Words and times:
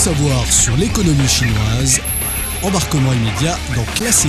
savoir 0.00 0.46
sur 0.46 0.74
l'économie 0.78 1.28
chinoise. 1.28 2.00
Embarquement 2.62 3.12
immédiat 3.12 3.54
dans 3.76 3.84
Classe 3.96 4.26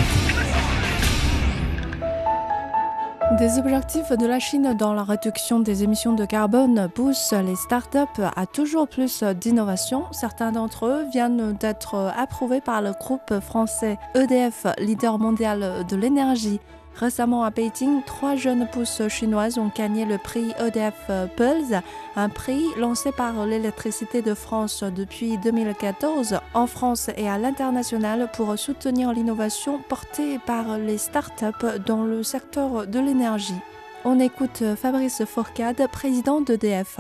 Des 3.40 3.58
objectifs 3.58 4.12
de 4.12 4.26
la 4.26 4.40
Chine 4.40 4.76
dans 4.78 4.94
la 4.94 5.04
réduction 5.04 5.62
des 5.62 5.84
émissions 5.84 6.12
de 6.12 6.26
carbone 6.26 6.90
poussent 6.94 7.34
les 7.46 7.56
startups 7.56 8.22
à 8.36 8.46
toujours 8.48 8.90
plus 8.90 9.24
d'innovation. 9.24 10.04
Certains 10.12 10.52
d'entre 10.52 10.88
eux 10.88 11.06
viennent 11.10 11.54
d'être 11.54 12.12
approuvés 12.18 12.60
par 12.60 12.82
le 12.82 12.92
groupe 12.92 13.40
français 13.40 13.98
EDF, 14.14 14.66
leader 14.78 15.20
mondial 15.20 15.86
de 15.88 15.96
l'énergie. 15.96 16.60
Récemment 16.96 17.44
à 17.44 17.50
Beijing, 17.50 18.04
trois 18.06 18.36
jeunes 18.36 18.68
pousses 18.68 19.08
chinoises 19.08 19.58
ont 19.58 19.72
gagné 19.76 20.06
le 20.06 20.18
prix 20.18 20.54
EDF 20.60 21.10
Pulse, 21.36 21.82
un 22.16 22.30
prix 22.30 22.64
lancé 22.78 23.12
par 23.12 23.46
l'électricité 23.46 24.22
de 24.22 24.34
France 24.34 24.84
depuis 24.84 25.38
2014 25.38 26.40
en 26.54 26.68
France 26.68 27.10
et 27.18 27.28
à 27.30 27.38
l'international 27.38 28.30
pour 28.34 28.58
soutenir 28.60 29.14
l'innovation 29.14 29.80
portée 29.90 30.38
par 30.46 30.78
les 30.78 30.98
startups 30.98 31.80
dans 31.86 32.04
le 32.04 32.24
secteur 32.24 32.86
de 32.88 33.00
l'énergie. 33.00 33.60
On 34.04 34.20
écoute 34.20 34.64
Fabrice 34.76 35.24
Fourcade, 35.26 35.88
président 35.92 36.42
d'EDF 36.42 37.00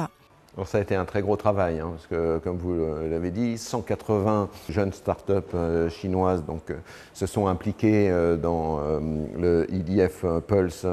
ça 0.65 0.77
a 0.77 0.81
été 0.81 0.95
un 0.95 1.05
très 1.05 1.21
gros 1.21 1.37
travail, 1.37 1.79
hein, 1.79 1.91
parce 1.91 2.07
que 2.07 2.37
comme 2.39 2.57
vous 2.57 2.75
l'avez 3.09 3.31
dit, 3.31 3.57
180 3.57 4.49
jeunes 4.69 4.91
startups 4.91 5.33
euh, 5.53 5.89
chinoises 5.89 6.43
donc, 6.45 6.69
euh, 6.69 6.75
se 7.13 7.25
sont 7.25 7.47
impliquées 7.47 8.09
euh, 8.09 8.35
dans 8.35 8.79
le 9.37 9.65
EDF 9.73 10.25
Pulse 10.47 10.85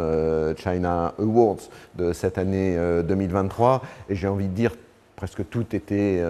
China 0.57 1.15
Awards 1.19 1.69
de 1.97 2.13
cette 2.13 2.39
année 2.39 2.77
2023. 3.05 3.83
Et 4.09 4.15
j'ai 4.15 4.29
envie 4.29 4.49
de 4.49 4.55
dire 4.55 4.73
presque 5.19 5.43
toutes 5.51 5.74
étaient 5.74 6.23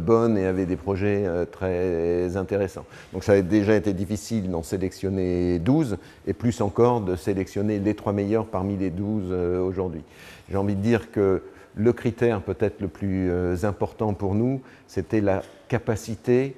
bonnes 0.00 0.36
et 0.36 0.46
avaient 0.46 0.66
des 0.66 0.76
projets 0.76 1.24
très 1.52 2.36
intéressants. 2.36 2.84
Donc 3.12 3.22
ça 3.22 3.32
a 3.32 3.40
déjà 3.40 3.76
été 3.76 3.92
difficile 3.92 4.50
d'en 4.50 4.64
sélectionner 4.64 5.60
12 5.60 5.96
et 6.26 6.32
plus 6.32 6.60
encore 6.60 7.00
de 7.00 7.14
sélectionner 7.14 7.78
les 7.78 7.94
trois 7.94 8.12
meilleurs 8.12 8.46
parmi 8.46 8.76
les 8.76 8.90
12 8.90 9.32
aujourd'hui. 9.62 10.02
J'ai 10.50 10.56
envie 10.56 10.74
de 10.74 10.82
dire 10.82 11.12
que 11.12 11.40
le 11.76 11.92
critère 11.92 12.40
peut-être 12.40 12.80
le 12.80 12.88
plus 12.88 13.30
euh, 13.30 13.54
important 13.62 14.14
pour 14.14 14.34
nous, 14.34 14.62
c'était 14.88 15.20
la 15.20 15.42
capacité 15.68 16.56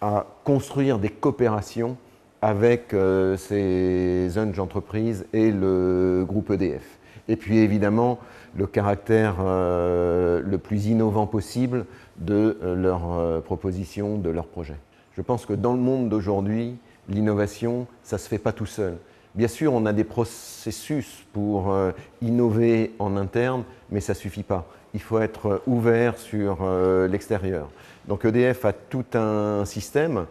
à 0.00 0.26
construire 0.44 0.98
des 0.98 1.08
coopérations 1.08 1.96
avec 2.42 2.94
euh, 2.94 3.36
ces 3.36 4.30
jeunes 4.30 4.58
entreprises 4.58 5.26
et 5.32 5.50
le 5.50 6.24
groupe 6.26 6.50
EDF. 6.50 6.98
Et 7.28 7.36
puis 7.36 7.58
évidemment, 7.58 8.18
le 8.56 8.66
caractère 8.66 9.36
euh, 9.40 10.42
le 10.44 10.58
plus 10.58 10.86
innovant 10.86 11.26
possible 11.26 11.86
de 12.18 12.58
leurs 12.62 13.42
propositions, 13.42 14.18
de 14.18 14.28
leurs 14.28 14.46
projets. 14.46 14.76
Je 15.16 15.22
pense 15.22 15.46
que 15.46 15.52
dans 15.52 15.72
le 15.72 15.80
monde 15.80 16.08
d'aujourd'hui, 16.08 16.76
l'innovation, 17.08 17.86
ça 18.02 18.16
ne 18.16 18.20
se 18.20 18.28
fait 18.28 18.38
pas 18.38 18.52
tout 18.52 18.66
seul. 18.66 18.96
Bien 19.34 19.48
sûr, 19.48 19.72
on 19.72 19.86
a 19.86 19.92
des 19.92 20.04
processus 20.04 21.24
pour 21.32 21.72
euh, 21.72 21.92
innover 22.20 22.92
en 22.98 23.16
interne, 23.16 23.62
mais 23.90 24.00
ça 24.00 24.12
ne 24.12 24.18
suffit 24.18 24.42
pas. 24.42 24.66
Il 24.92 25.00
faut 25.00 25.20
être 25.20 25.46
euh, 25.46 25.62
ouvert 25.68 26.18
sur 26.18 26.58
euh, 26.62 27.06
l'extérieur. 27.06 27.68
Donc 28.08 28.24
EDF 28.24 28.64
a 28.64 28.72
tout 28.72 29.04
un 29.14 29.64
système 29.64 30.26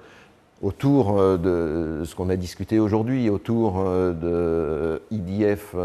autour 0.62 1.16
de 1.38 2.02
ce 2.06 2.16
qu'on 2.16 2.30
a 2.30 2.36
discuté 2.36 2.80
aujourd'hui, 2.80 3.30
autour 3.30 3.84
de 3.84 5.02
EDF 5.12 5.76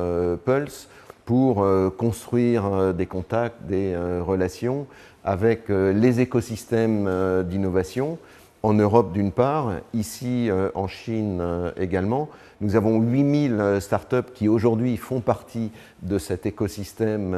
Pulse, 0.45 0.89
pour 1.25 1.65
construire 1.97 2.93
des 2.93 3.07
contacts, 3.07 3.63
des 3.67 3.97
relations 3.97 4.87
avec 5.25 5.69
les 5.69 6.21
écosystèmes 6.21 7.09
d'innovation 7.49 8.19
en 8.65 8.73
Europe 8.73 9.13
d'une 9.13 9.31
part, 9.31 9.73
ici 9.93 10.49
euh, 10.49 10.71
en 10.75 10.89
Chine 10.89 11.39
euh, 11.43 11.71
également. 11.79 12.31
Nous 12.63 12.77
avons 12.77 12.99
8000 12.99 13.53
euh, 13.53 13.79
startups 13.79 14.33
qui 14.35 14.49
aujourd'hui 14.49 14.97
font 14.97 15.21
partie 15.21 15.71
de 16.01 16.17
cet 16.17 16.47
écosystème 16.47 17.37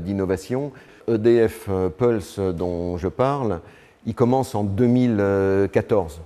d'innovation. 0.00 0.72
EDF 1.06 1.70
Pulse 1.96 2.40
dont 2.40 2.96
je 2.96 3.06
parle, 3.06 3.60
il 4.06 4.14
commence 4.16 4.56
en 4.56 4.64
2014 4.64 6.20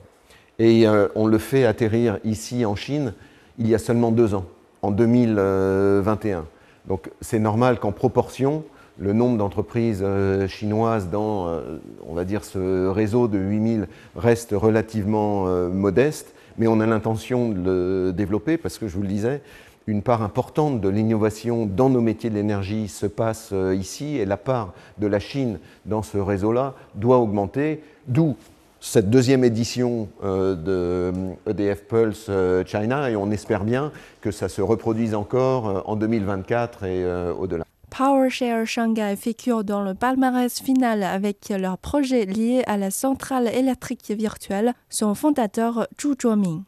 et 0.61 0.87
on 1.17 1.27
le 1.27 1.39
fait 1.39 1.65
atterrir 1.65 2.19
ici 2.23 2.65
en 2.65 2.77
Chine 2.77 3.15
il 3.59 3.67
y 3.67 3.75
a 3.75 3.79
seulement 3.79 4.13
deux 4.13 4.35
ans, 4.35 4.45
en 4.83 4.91
2021. 4.91 6.45
Donc 6.87 7.11
c'est 7.21 7.39
normal 7.39 7.79
qu'en 7.79 7.93
proportion, 7.93 8.65
le 8.99 9.13
nombre 9.13 9.39
d'entreprises 9.39 10.01
euh, 10.03 10.49
chinoises 10.49 11.09
dans, 11.09 11.49
euh, 11.49 11.79
on 12.07 12.15
va 12.15 12.25
dire, 12.25 12.45
ce 12.45 12.89
réseau 12.89 13.29
de 13.29 13.39
8000 13.39 13.89
reste 14.17 14.53
relativement 14.53 15.47
euh, 15.47 15.69
modeste, 15.69 16.35
mais 16.59 16.67
on 16.67 16.81
a 16.81 16.87
l'intention 16.87 17.49
de 17.49 17.61
le 17.61 18.13
développer 18.13 18.57
parce 18.57 18.79
que, 18.79 18.89
je 18.89 18.97
vous 18.97 19.03
le 19.03 19.09
disais, 19.09 19.43
une 19.87 20.03
part 20.03 20.23
importante 20.23 20.81
de 20.81 20.89
l'innovation 20.89 21.67
dans 21.67 21.89
nos 21.89 22.01
métiers 22.01 22.31
de 22.31 22.35
l'énergie 22.35 22.89
se 22.89 23.07
passe 23.07 23.53
ici 23.75 24.19
et 24.19 24.27
la 24.27 24.37
part 24.37 24.75
de 24.99 25.07
la 25.07 25.19
Chine 25.19 25.59
dans 25.87 26.03
ce 26.03 26.19
réseau-là 26.19 26.75
doit 26.95 27.19
augmenter, 27.19 27.83
d'où 28.07 28.37
cette 28.81 29.11
deuxième 29.11 29.45
édition 29.45 30.09
de 30.23 31.13
EDF 31.47 31.85
Pulse 31.85 32.31
China 32.67 33.11
et 33.11 33.17
on 33.17 33.31
espère 33.31 33.65
bien 33.65 33.93
que 34.21 34.31
ça 34.31 34.49
se 34.49 34.63
reproduise 34.63 35.15
encore 35.15 35.85
en 35.89 35.97
2024 35.97 36.85
et 36.85 37.05
au-delà. 37.39 37.65
PowerShare 37.91 38.67
Shanghai 38.67 39.17
figure 39.17 39.65
dans 39.65 39.83
le 39.83 39.95
palmarès 39.95 40.61
final 40.61 41.03
avec 41.03 41.49
leurs 41.51 41.77
projets 41.77 42.25
liés 42.25 42.63
à 42.67 42.77
la 42.77 42.91
centrale 42.91 43.49
électrique 43.49 44.11
virtuelle, 44.17 44.75
son 44.89 45.15
fondateur 45.15 45.87
Zhu 46.01 46.15
Zhuoming. 46.21 46.63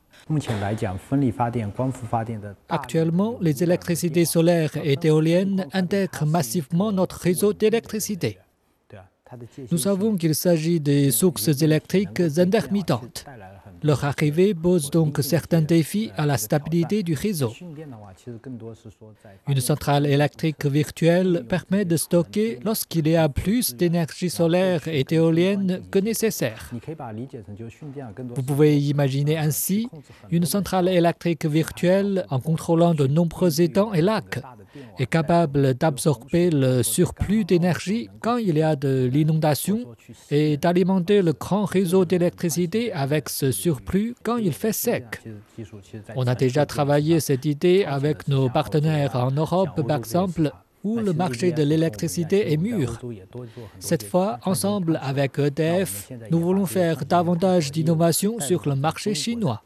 Actuellement, 2.69 3.39
les 3.41 3.63
électricités 3.63 4.25
solaires 4.25 4.77
et 4.83 4.99
éoliennes 5.03 5.67
intègrent 5.73 6.27
massivement 6.27 6.93
notre 6.93 7.21
réseau 7.21 7.53
d'électricité. 7.53 8.39
Nous 9.71 9.79
savons 9.79 10.17
qu'il 10.17 10.35
s'agit 10.35 10.81
des 10.81 11.11
sources 11.11 11.49
électriques 11.49 12.21
intermittentes. 12.37 13.25
Leur 13.83 14.05
arrivée 14.05 14.55
pose 14.55 14.91
donc 14.91 15.19
certains 15.23 15.61
défis 15.61 16.11
à 16.17 16.25
la 16.27 16.39
stabilité 16.39 17.03
du 17.03 17.15
réseau. 17.15 17.53
Une 19.49 19.61
centrale 19.61 20.07
électrique 20.07 20.65
virtuelle 20.67 21.45
permet 21.49 21.85
de 21.85 21.97
stocker 21.97 22.61
lorsqu'il 22.65 23.09
y 23.09 23.17
a 23.17 23.29
plus 23.29 23.75
d'énergie 23.75 24.31
solaire 24.31 24.87
et 24.87 25.05
éolienne 25.11 25.83
que 25.91 25.99
nécessaire. 25.99 26.71
Vous 28.35 28.43
pouvez 28.43 28.79
imaginer 28.79 29.37
ainsi 29.37 29.89
une 30.31 30.45
centrale 30.45 30.89
électrique 30.89 31.47
virtuelle 31.47 32.25
en 32.31 32.39
contrôlant 32.39 32.95
de 32.95 33.07
nombreux 33.07 33.61
étangs 33.61 33.93
et 33.93 34.03
lacs 34.03 34.41
est 34.99 35.07
capable 35.07 35.75
d'absorber 35.75 36.51
le 36.51 36.83
surplus 36.83 37.45
d'énergie 37.45 38.09
quand 38.21 38.37
il 38.37 38.57
y 38.57 38.63
a 38.63 38.77
de 38.77 39.09
l'inondation 39.13 39.81
et 40.31 40.57
d'alimenter 40.57 41.21
le 41.21 41.33
grand 41.33 41.65
réseau 41.65 42.05
d'électricité 42.05 42.93
avec 42.93 43.29
ce 43.29 43.51
surplus 43.51 43.72
quand 44.23 44.37
il 44.37 44.53
fait 44.53 44.73
sec. 44.73 45.23
On 46.17 46.27
a 46.27 46.35
déjà 46.35 46.67
travaillé 46.67 47.21
cette 47.21 47.45
idée 47.45 47.85
avec 47.85 48.29
nos 48.29 48.49
partenaires 48.49 49.17
en 49.17 49.31
Europe, 49.31 49.87
par 49.87 49.99
exemple, 49.99 50.51
où 50.85 50.99
le 50.99 51.13
marché 51.13 51.53
de 51.53 51.63
l'électricité 51.63 52.53
est 52.53 52.57
mûr. 52.57 52.99
Cette 53.79 54.03
fois, 54.03 54.39
ensemble 54.45 54.99
avec 55.03 55.39
EDF, 55.39 56.11
nous 56.31 56.41
voulons 56.41 56.67
faire 56.67 57.05
davantage 57.05 57.71
d'innovation 57.71 58.41
sur 58.41 58.69
le 58.69 58.75
marché 58.75 59.15
chinois. 59.15 59.63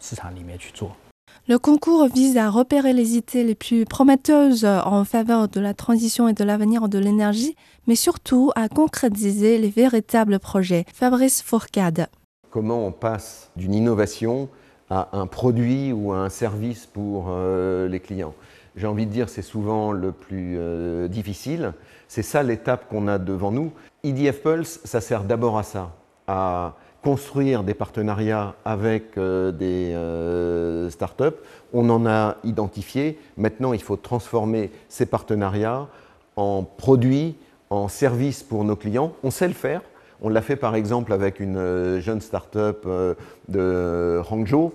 Le 1.48 1.58
concours 1.58 2.08
vise 2.08 2.36
à 2.38 2.50
repérer 2.50 2.92
les 2.92 3.16
idées 3.16 3.44
les 3.44 3.54
plus 3.54 3.84
prometteuses 3.84 4.64
en 4.64 5.04
faveur 5.04 5.48
de 5.48 5.60
la 5.60 5.74
transition 5.74 6.28
et 6.28 6.32
de 6.32 6.42
l'avenir 6.42 6.88
de 6.88 6.98
l'énergie, 6.98 7.54
mais 7.86 7.94
surtout 7.94 8.50
à 8.56 8.68
concrétiser 8.68 9.56
les 9.56 9.70
véritables 9.70 10.40
projets. 10.40 10.84
Fabrice 10.92 11.42
Fourcade. 11.42 12.08
Comment 12.56 12.86
on 12.86 12.90
passe 12.90 13.50
d'une 13.56 13.74
innovation 13.74 14.48
à 14.88 15.10
un 15.12 15.26
produit 15.26 15.92
ou 15.92 16.12
à 16.12 16.20
un 16.20 16.30
service 16.30 16.86
pour 16.86 17.26
euh, 17.28 17.86
les 17.86 18.00
clients 18.00 18.32
J'ai 18.76 18.86
envie 18.86 19.04
de 19.04 19.10
dire 19.10 19.28
c'est 19.28 19.42
souvent 19.42 19.92
le 19.92 20.10
plus 20.10 20.54
euh, 20.56 21.06
difficile. 21.06 21.74
C'est 22.08 22.22
ça 22.22 22.42
l'étape 22.42 22.88
qu'on 22.88 23.08
a 23.08 23.18
devant 23.18 23.52
nous. 23.52 23.72
EDF 24.04 24.40
Pulse, 24.42 24.80
ça 24.84 25.02
sert 25.02 25.24
d'abord 25.24 25.58
à 25.58 25.64
ça, 25.64 25.90
à 26.28 26.76
construire 27.02 27.62
des 27.62 27.74
partenariats 27.74 28.54
avec 28.64 29.18
euh, 29.18 29.52
des 29.52 30.90
startups. 30.90 31.36
On 31.74 31.90
en 31.90 32.06
a 32.06 32.36
identifié. 32.42 33.18
Maintenant, 33.36 33.74
il 33.74 33.82
faut 33.82 33.96
transformer 33.96 34.70
ces 34.88 35.04
partenariats 35.04 35.88
en 36.36 36.62
produits, 36.62 37.36
en 37.68 37.88
services 37.88 38.42
pour 38.42 38.64
nos 38.64 38.76
clients. 38.76 39.12
On 39.22 39.30
sait 39.30 39.46
le 39.46 39.52
faire. 39.52 39.82
On 40.26 40.28
l'a 40.28 40.42
fait 40.42 40.56
par 40.56 40.74
exemple 40.74 41.12
avec 41.12 41.38
une 41.38 41.56
euh, 41.56 42.00
jeune 42.00 42.20
start-up 42.20 42.84
de 43.46 44.20
Hangzhou 44.28 44.72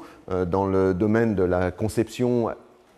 dans 0.48 0.65
le 0.65 0.94
domaine 0.94 1.36
de 1.36 1.44
la 1.44 1.71
conception 1.71 2.51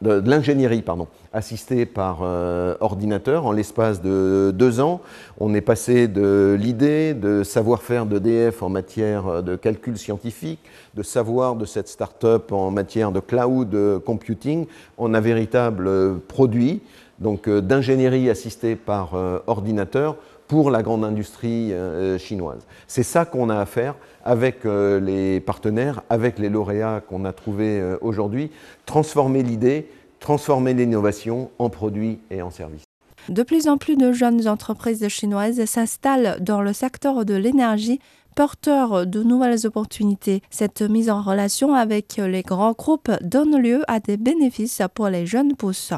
de, 0.04 0.22
l'ingénierie 0.24 0.84
pardon, 0.84 1.08
assistée 1.34 1.88
par 1.88 2.20
euh, 2.22 2.76
ordinateur. 2.80 3.48
En 3.48 3.54
l'espace 3.54 4.04
de 4.04 4.52
deux 4.54 4.82
ans, 4.82 5.02
on 5.40 5.56
est 5.56 5.62
passé 5.62 6.08
de 6.08 6.56
l'idée 6.60 7.16
de 7.16 7.42
savoir-faire 7.42 8.06
d'EDF 8.06 8.62
en 8.62 8.70
matière 8.70 9.42
de 9.42 9.56
calcul 9.56 9.98
scientifique, 9.98 10.60
de 10.94 11.02
savoir 11.02 11.56
de 11.56 11.66
cette 11.66 11.88
start-up 11.88 12.52
en 12.52 12.70
matière 12.70 13.12
de 13.12 13.20
cloud 13.20 13.76
computing, 14.06 14.68
en 15.00 15.16
un 15.16 15.22
véritable 15.22 16.20
produit 16.28 16.84
donc 17.24 17.50
d'ingénierie 17.50 18.30
assistée 18.30 18.76
par 18.76 19.16
ordinateur 19.48 20.18
pour 20.48 20.70
la 20.70 20.84
grande 20.84 21.04
industrie 21.04 21.74
euh, 21.74 22.18
chinoise. 22.18 22.66
C'est 22.88 23.04
ça 23.04 23.26
qu'on 23.26 23.50
a 23.50 23.60
à 23.60 23.66
faire 23.66 23.96
avec 24.24 24.66
euh, 24.66 25.00
les 25.00 25.40
partenaires, 25.40 26.02
avec 26.10 26.40
les 26.40 26.50
lauréats 26.50 27.02
qu'on 27.02 27.26
a 27.26 27.34
trouvés 27.34 27.80
euh, 27.80 27.98
aujourd'hui, 28.02 28.52
transformer 28.86 29.44
l'idée, 29.44 29.90
transformer 30.20 30.74
l'innovation 30.74 31.50
en 31.60 31.70
produits 31.70 32.20
et 32.30 32.42
en 32.42 32.52
services. 32.52 32.84
De 33.30 33.44
plus 33.44 33.68
en 33.68 33.78
plus 33.78 33.96
de 33.96 34.12
jeunes 34.12 34.48
entreprises 34.48 35.08
chinoises 35.08 35.64
s'installent 35.66 36.38
dans 36.42 36.62
le 36.62 36.74
secteur 36.74 37.26
de 37.26 37.34
l'énergie 37.34 38.00
porteurs 38.36 39.06
de 39.06 39.24
nouvelles 39.24 39.66
opportunités. 39.66 40.42
Cette 40.50 40.82
mise 40.82 41.10
en 41.10 41.22
relation 41.22 41.74
avec 41.74 42.18
les 42.18 42.42
grands 42.42 42.74
groupes 42.74 43.12
donne 43.22 43.58
lieu 43.62 43.84
à 43.88 44.00
des 44.00 44.18
bénéfices 44.18 44.82
pour 44.94 45.08
les 45.08 45.26
jeunes 45.26 45.56
pousses. 45.56 45.94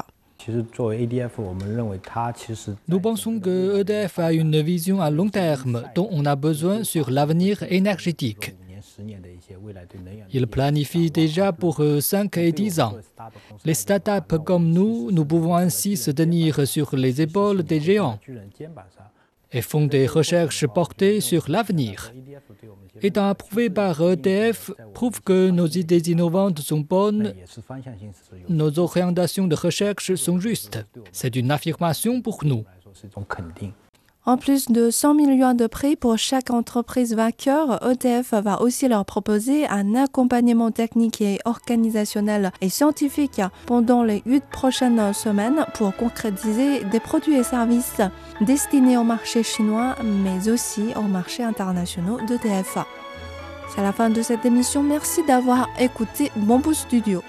Nous 2.88 3.00
pensons 3.00 3.40
que 3.40 3.80
EDF 3.80 4.18
a 4.18 4.32
une 4.32 4.60
vision 4.60 5.00
à 5.00 5.10
long 5.10 5.28
terme 5.28 5.84
dont 5.94 6.08
on 6.10 6.24
a 6.24 6.36
besoin 6.36 6.84
sur 6.84 7.10
l'avenir 7.10 7.64
énergétique. 7.68 8.54
Il 10.32 10.46
planifie 10.46 11.10
déjà 11.10 11.52
pour 11.52 11.82
5 12.00 12.36
et 12.38 12.52
10 12.52 12.80
ans. 12.80 12.94
Les 13.64 13.74
startups 13.74 14.38
comme 14.44 14.70
nous, 14.70 15.10
nous 15.10 15.24
pouvons 15.24 15.56
ainsi 15.56 15.96
se 15.96 16.10
tenir 16.10 16.66
sur 16.66 16.96
les 16.96 17.20
épaules 17.20 17.62
des 17.62 17.80
géants 17.80 18.18
et 19.52 19.62
font 19.62 19.86
des 19.86 20.06
recherches 20.06 20.66
portées 20.66 21.20
sur 21.20 21.48
l'avenir. 21.48 22.12
Étant 23.02 23.28
approuvé 23.28 23.70
par 23.70 24.00
ETF, 24.00 24.72
prouve 24.94 25.20
que 25.22 25.50
nos 25.50 25.66
idées 25.66 26.10
innovantes 26.10 26.60
sont 26.60 26.80
bonnes, 26.80 27.34
nos 28.48 28.78
orientations 28.78 29.46
de 29.46 29.54
recherche 29.54 30.14
sont 30.14 30.40
justes. 30.40 30.84
C'est 31.12 31.36
une 31.36 31.50
affirmation 31.50 32.22
pour 32.22 32.44
nous. 32.44 32.64
En 34.26 34.36
plus 34.36 34.66
de 34.72 34.90
100 34.90 35.14
millions 35.14 35.54
de 35.54 35.68
prix 35.68 35.94
pour 35.94 36.18
chaque 36.18 36.50
entreprise 36.50 37.14
vainqueur, 37.14 37.80
ETF 37.88 38.34
va 38.42 38.60
aussi 38.60 38.88
leur 38.88 39.04
proposer 39.04 39.68
un 39.68 39.94
accompagnement 39.94 40.72
technique 40.72 41.20
et 41.20 41.38
organisationnel 41.44 42.50
et 42.60 42.68
scientifique 42.68 43.40
pendant 43.66 44.02
les 44.02 44.24
huit 44.26 44.42
prochaines 44.50 45.12
semaines 45.12 45.64
pour 45.74 45.94
concrétiser 45.94 46.82
des 46.82 46.98
produits 46.98 47.36
et 47.36 47.44
services 47.44 48.00
destinés 48.40 48.98
au 48.98 49.04
marché 49.04 49.44
chinois, 49.44 49.94
mais 50.02 50.48
aussi 50.50 50.86
au 50.96 51.02
marché 51.02 51.44
international 51.44 52.26
d'ETF. 52.26 52.78
C'est 53.72 53.82
la 53.82 53.92
fin 53.92 54.10
de 54.10 54.22
cette 54.22 54.44
émission. 54.44 54.82
Merci 54.82 55.22
d'avoir 55.24 55.68
écouté 55.78 56.32
Bamboo 56.34 56.74
Studio. 56.74 57.22